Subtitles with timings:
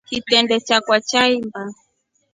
[0.09, 1.61] Kitrende chakwa chaimba.